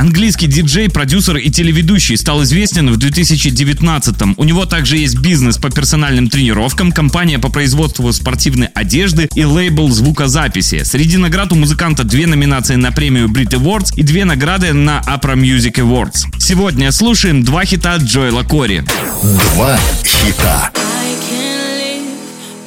[0.00, 4.34] Английский диджей, продюсер и телеведущий стал известен в 2019-м.
[4.38, 9.90] У него также есть бизнес по персональным тренировкам, компания по производству спортивной одежды и лейбл
[9.90, 10.84] звукозаписи.
[10.84, 15.34] Среди наград у музыканта две номинации на премию Brit Awards и две награды на Opera
[15.34, 16.34] Music Awards.
[16.38, 18.82] Сегодня слушаем два хита Джоэла Кори.
[19.22, 20.70] Два хита.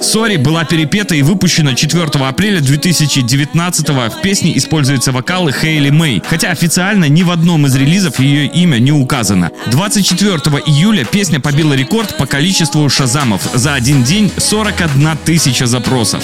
[0.04, 6.52] Сори была перепета и выпущена 4 апреля 2019 В песне используются вокалы Хейли Мэй, хотя
[6.52, 9.52] официально ни в одном из релизов ее имя не указано.
[9.72, 10.36] 24
[10.66, 13.44] июля песня побила рекорд по количеству шазамов.
[13.54, 16.22] За один день 41 тысяча запросов.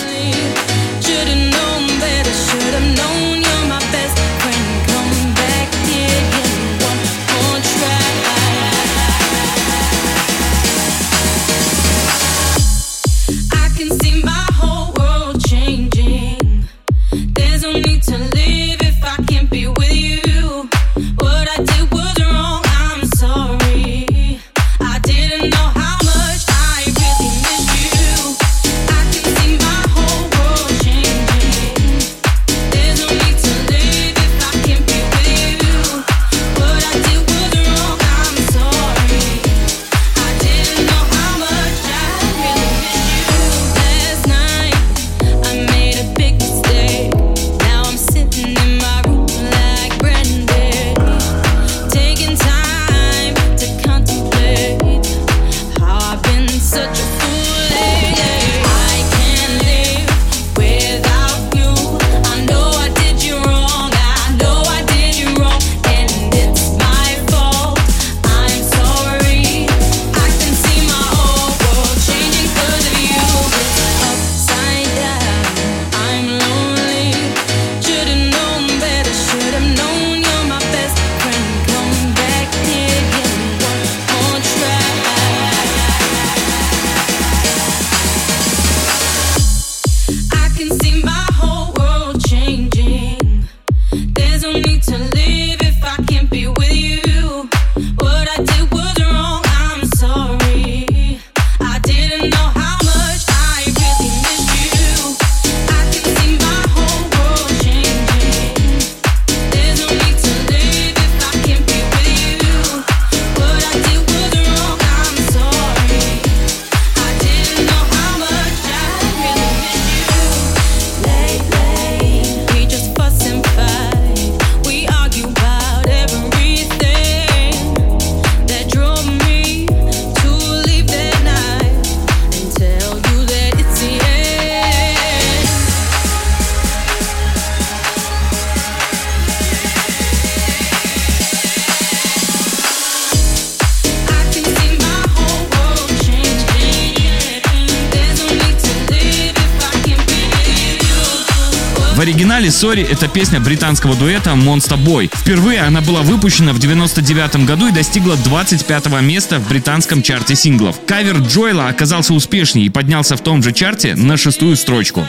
[151.99, 155.11] В оригинале «Sorry»— это песня британского дуэта Monsta Boy.
[155.13, 160.77] Впервые она была выпущена в 99 году и достигла 25 места в британском чарте синглов.
[160.87, 165.05] Кавер Джоэла оказался успешнее и поднялся в том же чарте на шестую строчку.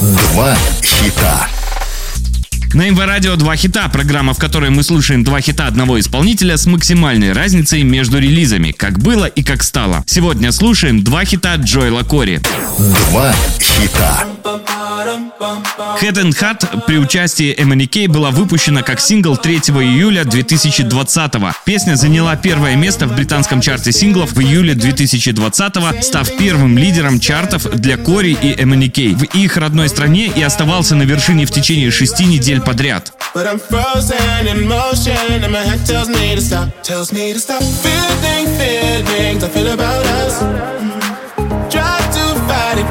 [0.00, 1.46] Два хита.
[2.74, 6.66] На МВ Радио два хита, программа, в которой мы слушаем два хита одного исполнителя с
[6.66, 10.02] максимальной разницей между релизами, как было и как стало.
[10.08, 12.40] Сегодня слушаем два хита Джоэла Кори.
[12.78, 14.24] Два хита.
[16.00, 21.32] Head and Heart при участии MNK была выпущена как сингл 3 июля 2020
[21.64, 27.64] Песня заняла первое место в британском чарте синглов в июле 2020 став первым лидером чартов
[27.70, 32.24] для Кори и MNK в их родной стране и оставался на вершине в течение шести
[32.24, 33.12] недель подряд.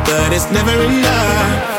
[0.10, 1.78] But it's never enough.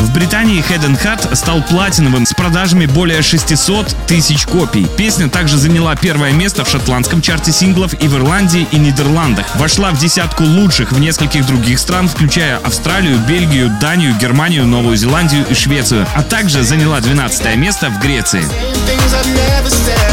[0.00, 4.86] В Британии Head and Heart стал платиновым с продажами более 600 тысяч копий.
[4.96, 9.56] Песня также заняла первое место в шотландском чарте синглов и в Ирландии и Нидерландах.
[9.56, 15.46] Вошла в десятку лучших в нескольких других стран, включая Австралию, Бельгию, Данию, Германию, Новую Зеландию
[15.48, 18.44] и Швецию, а также заняла 12 место в Греции.